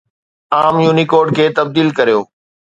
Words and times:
عام 0.57 0.75
يونيڪوڊ 0.85 1.27
کي 1.37 1.45
تبديل 1.57 1.87
ڪريو 1.97 2.19